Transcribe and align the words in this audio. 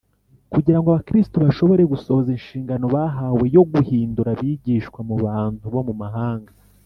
Kugira 0.53 0.77
ngo 0.79 0.87
abakristo 0.89 1.35
bashobore 1.45 1.83
gusohoza 1.91 2.29
inshingano 2.37 2.85
bahawe 2.95 3.45
yo 3.55 3.63
guhindura 3.71 4.29
abigishwa 4.31 4.99
mu 5.09 5.15
bantu 5.25 5.65
bo 5.73 5.81
mu 5.89 5.95
mahanga 6.03 6.51